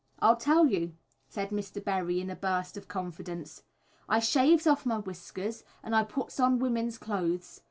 "I'll 0.17 0.35
tell 0.37 0.65
you," 0.65 0.95
said 1.29 1.51
Mr. 1.51 1.83
Berry 1.83 2.19
in 2.19 2.31
a 2.31 2.35
burst 2.35 2.75
of 2.75 2.87
confidence. 2.87 3.61
"I 4.09 4.17
shaves 4.17 4.65
off 4.65 4.83
my 4.83 4.97
whiskers 4.97 5.63
and 5.83 5.95
I 5.95 6.05
puts 6.05 6.39
on 6.39 6.57
women's 6.57 6.97
clothes. 6.97 7.59